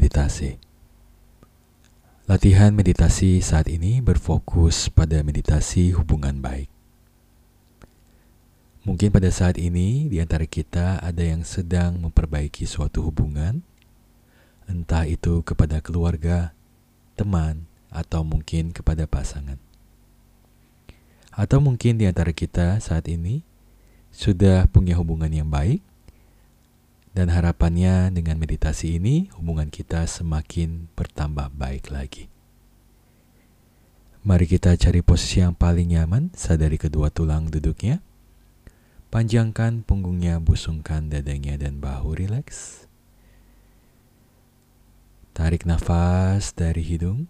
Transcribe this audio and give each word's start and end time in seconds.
meditasi. 0.00 0.56
Latihan 2.24 2.72
meditasi 2.72 3.44
saat 3.44 3.68
ini 3.68 4.00
berfokus 4.00 4.88
pada 4.88 5.20
meditasi 5.20 5.92
hubungan 5.92 6.40
baik. 6.40 6.72
Mungkin 8.88 9.12
pada 9.12 9.28
saat 9.28 9.60
ini 9.60 10.08
di 10.08 10.24
antara 10.24 10.48
kita 10.48 11.04
ada 11.04 11.20
yang 11.20 11.44
sedang 11.44 12.00
memperbaiki 12.00 12.64
suatu 12.64 13.04
hubungan, 13.04 13.60
entah 14.64 15.04
itu 15.04 15.44
kepada 15.44 15.84
keluarga, 15.84 16.56
teman, 17.12 17.68
atau 17.92 18.24
mungkin 18.24 18.72
kepada 18.72 19.04
pasangan. 19.04 19.60
Atau 21.28 21.60
mungkin 21.60 22.00
di 22.00 22.08
antara 22.08 22.32
kita 22.32 22.80
saat 22.80 23.04
ini 23.04 23.44
sudah 24.08 24.64
punya 24.72 24.96
hubungan 24.96 25.28
yang 25.28 25.52
baik, 25.52 25.84
dan 27.20 27.28
harapannya 27.36 28.08
dengan 28.16 28.40
meditasi 28.40 28.96
ini 28.96 29.28
hubungan 29.36 29.68
kita 29.68 30.08
semakin 30.08 30.88
bertambah 30.96 31.52
baik 31.52 31.92
lagi. 31.92 32.32
Mari 34.24 34.48
kita 34.48 34.72
cari 34.80 35.04
posisi 35.04 35.44
yang 35.44 35.52
paling 35.52 35.92
nyaman, 35.92 36.32
sadari 36.32 36.80
kedua 36.80 37.12
tulang 37.12 37.52
duduknya. 37.52 38.00
Panjangkan 39.12 39.84
punggungnya, 39.84 40.40
busungkan 40.40 41.12
dadanya 41.12 41.60
dan 41.60 41.76
bahu 41.76 42.16
rileks. 42.16 42.88
Tarik 45.36 45.68
nafas 45.68 46.56
dari 46.56 46.80
hidung. 46.80 47.28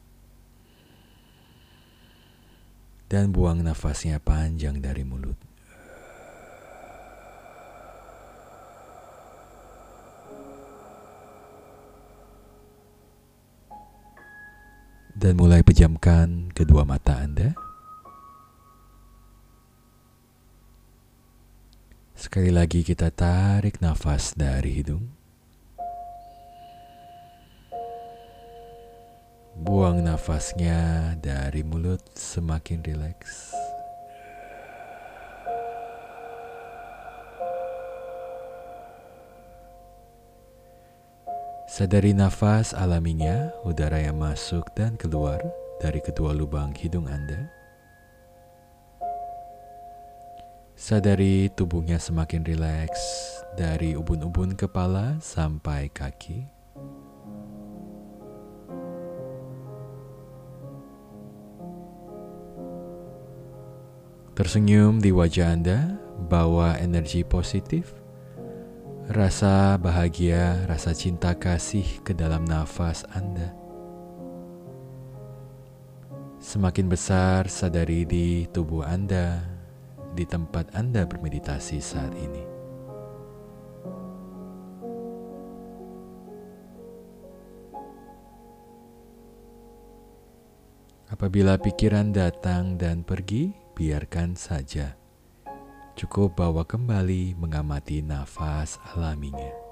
Dan 3.11 3.35
buang 3.35 3.59
nafasnya 3.67 4.23
panjang 4.23 4.79
dari 4.79 5.03
mulut. 5.03 5.50
Dan 15.21 15.37
mulai 15.37 15.61
pejamkan 15.61 16.49
kedua 16.57 16.89
mata 16.89 17.21
Anda. 17.21 17.53
Sekali 22.17 22.49
lagi 22.49 22.81
kita 22.81 23.13
tarik 23.13 23.85
nafas 23.85 24.33
dari 24.33 24.81
hidung. 24.81 25.13
Buang 29.61 30.01
nafasnya 30.01 31.13
dari 31.21 31.69
mulut 31.69 32.01
semakin 32.17 32.81
rileks. 32.81 33.60
Sadari 41.71 42.11
nafas 42.11 42.75
alaminya, 42.75 43.55
udara 43.63 44.03
yang 44.03 44.19
masuk 44.19 44.75
dan 44.75 44.99
keluar 44.99 45.39
dari 45.79 46.03
kedua 46.03 46.35
lubang 46.35 46.75
hidung 46.75 47.07
Anda. 47.07 47.47
Sadari 50.75 51.47
tubuhnya 51.55 52.03
semakin 52.03 52.43
rileks 52.43 52.99
dari 53.55 53.95
ubun-ubun 53.95 54.59
kepala 54.59 55.23
sampai 55.23 55.87
kaki. 55.95 56.43
Tersenyum 64.35 64.99
di 64.99 65.15
wajah 65.15 65.55
Anda, 65.55 66.03
bawa 66.27 66.83
energi 66.83 67.23
positif, 67.23 68.00
rasa 69.11 69.75
bahagia, 69.75 70.71
rasa 70.71 70.95
cinta 70.95 71.35
kasih 71.35 71.99
ke 72.07 72.15
dalam 72.15 72.47
nafas 72.47 73.03
Anda. 73.11 73.51
Semakin 76.39 76.87
besar 76.87 77.51
sadari 77.51 78.07
di 78.07 78.47
tubuh 78.55 78.87
Anda, 78.87 79.43
di 80.15 80.23
tempat 80.23 80.71
Anda 80.79 81.11
bermeditasi 81.11 81.83
saat 81.83 82.15
ini. 82.15 82.45
Apabila 91.11 91.59
pikiran 91.59 92.15
datang 92.15 92.79
dan 92.79 93.03
pergi, 93.03 93.51
biarkan 93.75 94.39
saja. 94.39 95.00
Cukup 95.99 96.39
bawa 96.39 96.65
kembali 96.65 97.35
mengamati 97.37 98.01
nafas 98.01 98.79
alaminya. 98.95 99.71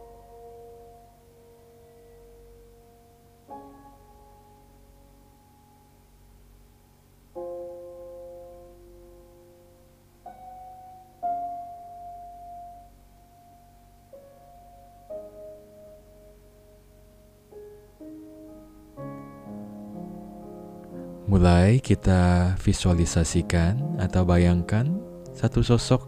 Mulai 21.28 21.84
kita 21.84 22.56
visualisasikan 22.56 24.00
atau 24.00 24.24
bayangkan 24.24 25.07
satu 25.38 25.62
sosok 25.62 26.02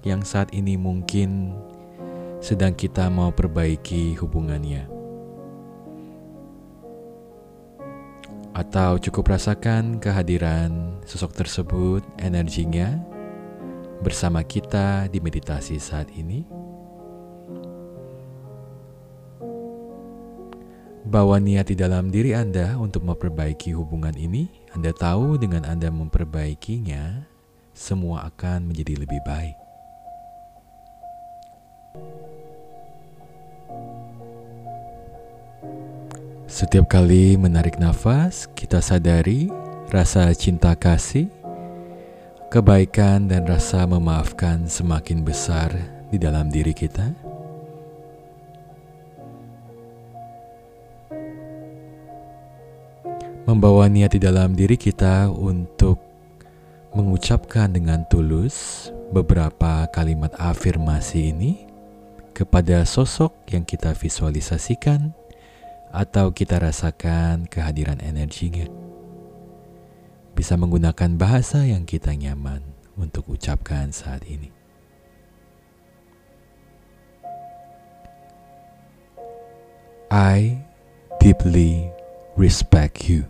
yang 0.00 0.24
saat 0.24 0.48
ini 0.56 0.80
mungkin 0.80 1.52
sedang 2.40 2.72
kita 2.72 3.12
mau 3.12 3.28
perbaiki 3.28 4.16
hubungannya. 4.16 4.88
Atau 8.56 8.96
cukup 8.96 9.36
rasakan 9.36 10.00
kehadiran 10.00 10.96
sosok 11.04 11.36
tersebut, 11.44 12.00
energinya 12.16 12.96
bersama 14.00 14.40
kita 14.40 15.04
di 15.12 15.20
meditasi 15.20 15.76
saat 15.76 16.08
ini. 16.16 16.48
Bawa 21.12 21.36
niat 21.36 21.68
di 21.68 21.76
dalam 21.76 22.08
diri 22.08 22.32
Anda 22.32 22.80
untuk 22.80 23.04
memperbaiki 23.04 23.76
hubungan 23.76 24.16
ini. 24.16 24.48
Anda 24.72 24.96
tahu 24.96 25.36
dengan 25.36 25.68
Anda 25.68 25.92
memperbaikinya, 25.92 27.31
semua 27.72 28.28
akan 28.28 28.68
menjadi 28.68 29.00
lebih 29.00 29.20
baik. 29.24 29.56
Setiap 36.48 36.84
kali 36.84 37.40
menarik 37.40 37.80
nafas, 37.80 38.44
kita 38.52 38.84
sadari 38.84 39.48
rasa 39.88 40.28
cinta 40.36 40.76
kasih, 40.76 41.32
kebaikan, 42.52 43.24
dan 43.24 43.48
rasa 43.48 43.88
memaafkan 43.88 44.68
semakin 44.68 45.24
besar 45.24 45.72
di 46.12 46.20
dalam 46.20 46.52
diri 46.52 46.76
kita. 46.76 47.32
membawa 53.42 53.90
niat 53.90 54.16
di 54.16 54.20
dalam 54.22 54.54
diri 54.56 54.80
kita 54.80 55.28
untuk 55.28 56.11
mengucapkan 56.92 57.72
dengan 57.72 58.04
tulus 58.04 58.88
beberapa 59.16 59.88
kalimat 59.88 60.32
afirmasi 60.36 61.32
ini 61.32 61.64
kepada 62.36 62.84
sosok 62.84 63.32
yang 63.48 63.64
kita 63.64 63.96
visualisasikan 63.96 65.16
atau 65.92 66.32
kita 66.32 66.60
rasakan 66.60 67.48
kehadiran 67.48 68.00
energinya. 68.00 68.68
Bisa 70.32 70.56
menggunakan 70.56 71.16
bahasa 71.16 71.64
yang 71.64 71.84
kita 71.84 72.12
nyaman 72.16 72.64
untuk 72.96 73.28
ucapkan 73.28 73.92
saat 73.92 74.24
ini. 74.28 74.52
I 80.12 80.60
deeply 81.24 81.88
respect 82.36 83.08
you. 83.08 83.24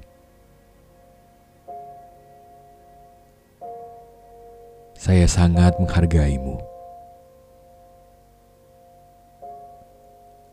Saya 5.02 5.26
sangat 5.26 5.82
menghargaimu. 5.82 6.62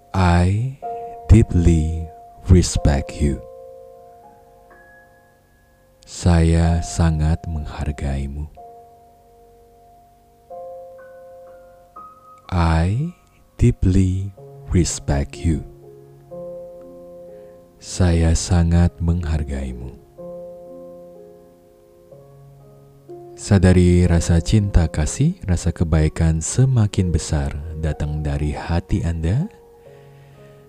I 0.10 0.74
deeply 1.30 2.10
respect 2.50 3.14
you. 3.22 3.46
Saya 6.02 6.82
sangat 6.82 7.46
menghargaimu. 7.46 8.50
I 12.50 13.14
deeply 13.62 14.34
respect 14.74 15.38
you. 15.38 15.62
Saya 17.78 18.34
sangat 18.34 18.98
menghargaimu. 18.98 20.09
Sadari 23.50 24.06
rasa 24.06 24.38
cinta 24.46 24.86
kasih, 24.86 25.42
rasa 25.50 25.74
kebaikan 25.74 26.38
semakin 26.38 27.10
besar 27.10 27.50
datang 27.82 28.22
dari 28.22 28.54
hati 28.54 29.02
Anda 29.02 29.50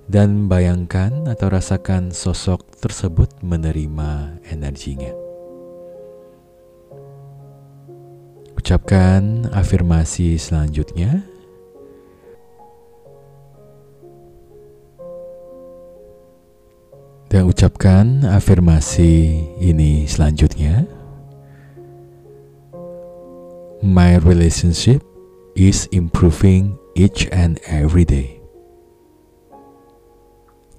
dan 0.08 0.48
bayangkan 0.48 1.28
atau 1.28 1.52
rasakan 1.52 2.08
sosok 2.08 2.80
tersebut 2.80 3.44
menerima 3.44 4.40
energinya. 4.48 5.12
Ucapkan 8.56 9.44
afirmasi 9.52 10.40
selanjutnya. 10.40 11.20
Dan 17.28 17.44
ucapkan 17.44 18.24
afirmasi 18.24 19.36
ini 19.60 20.08
selanjutnya. 20.08 20.99
My 23.90 24.22
relationship 24.22 25.02
is 25.58 25.90
improving 25.90 26.78
each 26.94 27.26
and 27.34 27.58
every 27.66 28.06
day. 28.06 28.38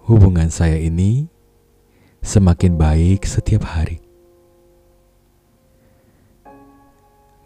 Hubungan 0.08 0.48
saya 0.48 0.80
ini 0.80 1.28
semakin 2.24 2.80
baik 2.80 3.28
setiap 3.28 3.68
hari. 3.68 4.00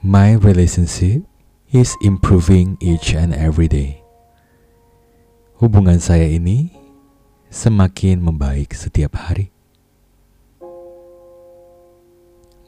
My 0.06 0.38
relationship 0.38 1.26
is 1.74 1.98
improving 2.06 2.78
each 2.78 3.18
and 3.18 3.34
every 3.34 3.66
day. 3.66 4.06
Hubungan 5.58 5.98
saya 5.98 6.30
ini 6.30 6.78
semakin 7.50 8.22
membaik 8.22 8.70
setiap 8.78 9.18
hari. 9.18 9.50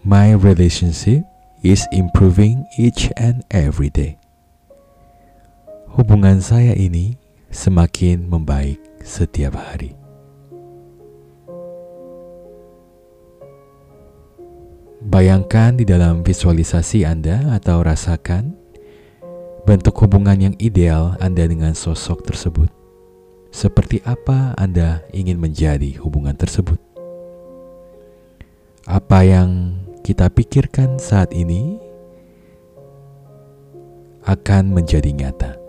My 0.02 0.34
relationship 0.34 1.37
is 1.66 1.86
improving 1.90 2.66
each 2.78 3.10
and 3.18 3.42
every 3.50 3.90
day. 3.90 4.18
Hubungan 5.98 6.44
saya 6.44 6.78
ini 6.78 7.18
semakin 7.50 8.30
membaik 8.30 8.78
setiap 9.02 9.58
hari. 9.58 9.98
Bayangkan 15.08 15.80
di 15.80 15.88
dalam 15.88 16.22
visualisasi 16.22 17.08
Anda 17.08 17.56
atau 17.56 17.80
rasakan 17.82 18.54
bentuk 19.64 19.96
hubungan 20.04 20.52
yang 20.52 20.56
ideal 20.60 21.16
Anda 21.24 21.48
dengan 21.48 21.72
sosok 21.74 22.28
tersebut 22.28 22.70
seperti 23.58 24.04
apa 24.04 24.54
Anda 24.60 25.02
ingin 25.16 25.40
menjadi 25.40 25.98
hubungan 26.04 26.36
tersebut. 26.36 26.78
Apa 28.88 29.24
yang 29.26 29.82
kita 30.08 30.32
pikirkan 30.32 30.96
saat 31.04 31.36
ini 31.36 31.76
akan 34.24 34.72
menjadi 34.72 35.12
nyata. 35.12 35.60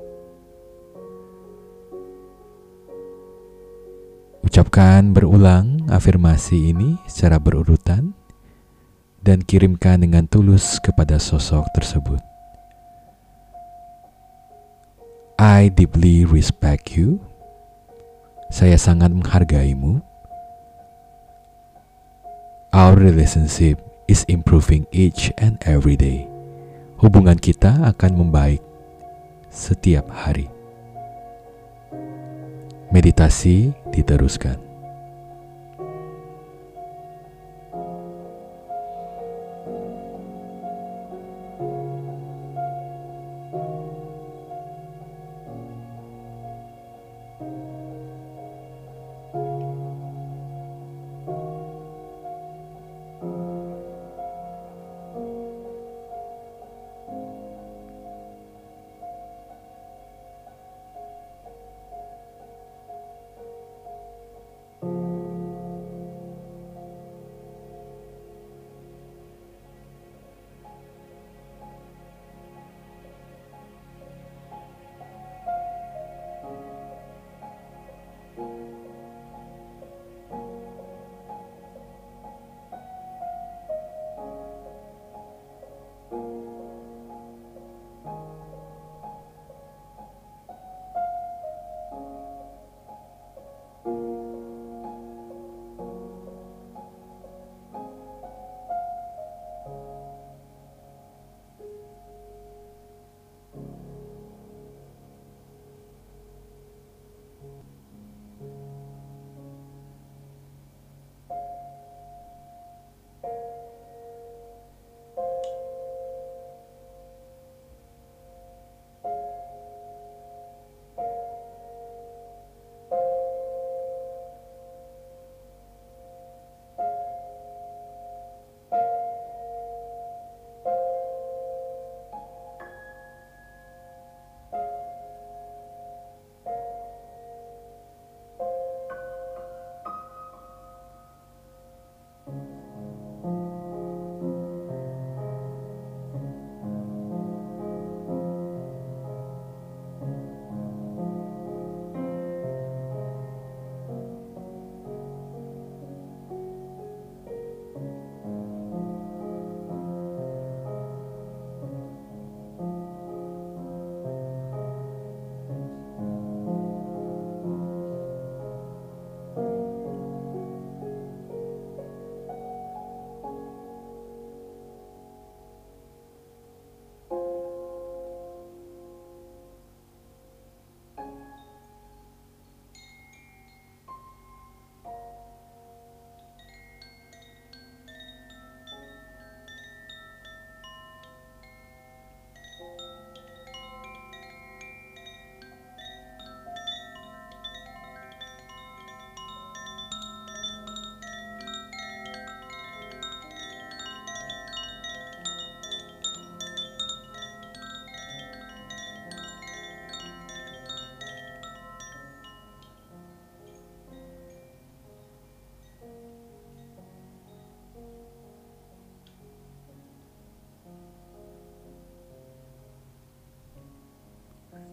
Ucapkan 4.47 5.11
berulang 5.11 5.83
afirmasi 5.91 6.71
ini 6.71 7.03
secara 7.11 7.43
berurutan 7.43 8.15
dan 9.27 9.43
kirimkan 9.43 10.07
dengan 10.07 10.31
tulus 10.31 10.79
kepada 10.87 11.19
sosok 11.19 11.67
tersebut. 11.75 12.23
I 15.35 15.67
deeply 15.67 16.23
respect 16.23 16.95
you 16.95 17.19
saya 18.55 18.79
sangat 18.79 19.11
menghargaimu. 19.11 19.99
Our 22.71 22.95
relationship 22.95 23.88
is 24.09 24.25
improving 24.27 24.89
each 24.91 25.31
and 25.39 25.61
every 25.69 25.95
day. 25.95 26.27
Hubungan 26.99 27.39
kita 27.39 27.87
akan 27.95 28.27
membaik 28.27 28.65
setiap 29.53 30.11
hari. 30.11 30.51
Meditasi 32.91 33.71
diteruskan. 33.93 34.68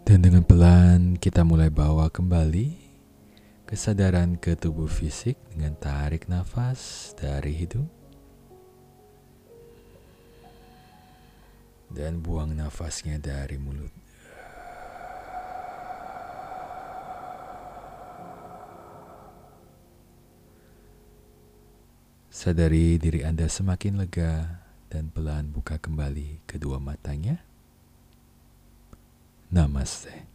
Dan 0.05 0.21
dengan 0.21 0.45
pelan 0.45 1.17
kita 1.17 1.41
mulai 1.41 1.73
bawa 1.73 2.13
kembali 2.13 2.77
kesadaran 3.65 4.37
ke 4.37 4.53
tubuh 4.53 4.85
fisik 4.85 5.33
dengan 5.49 5.73
tarik 5.81 6.29
nafas 6.29 7.09
dari 7.17 7.57
hidung 7.57 7.89
dan 11.89 12.21
buang 12.21 12.53
nafasnya 12.53 13.17
dari 13.17 13.57
mulut. 13.57 13.89
Sadari 22.29 23.01
diri 23.01 23.25
Anda 23.25 23.49
semakin 23.49 24.05
lega 24.05 24.61
dan 24.85 25.09
pelan 25.09 25.49
buka 25.49 25.81
kembali 25.81 26.45
kedua 26.45 26.77
matanya. 26.77 27.54
Namaste. 29.55 30.34